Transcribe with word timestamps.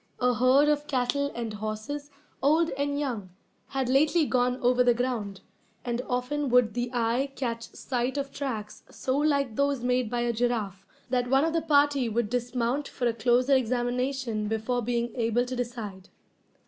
A 0.19 0.33
herd 0.33 0.67
of 0.67 0.87
cattle 0.87 1.31
and 1.35 1.53
horses, 1.53 2.09
old 2.41 2.71
and 2.71 2.99
young, 2.99 3.29
had 3.67 3.87
lately 3.87 4.25
gone 4.25 4.57
over 4.59 4.83
the 4.83 4.95
ground, 4.95 5.41
and 5.85 6.01
often 6.09 6.49
would 6.49 6.73
the 6.73 6.89
eye 6.91 7.31
catch 7.35 7.69
sight 7.75 8.17
of 8.17 8.31
tracks 8.31 8.81
so 8.89 9.15
like 9.15 9.55
those 9.55 9.83
made 9.83 10.09
by 10.09 10.21
a 10.21 10.33
giraffe 10.33 10.87
that 11.11 11.29
one 11.29 11.45
of 11.45 11.53
the 11.53 11.61
party 11.61 12.09
would 12.09 12.31
dismount 12.31 12.87
for 12.87 13.05
a 13.05 13.13
closer 13.13 13.55
examination 13.55 14.47
before 14.47 14.81
being 14.81 15.11
able 15.15 15.45
to 15.45 15.55
decide. 15.55 16.09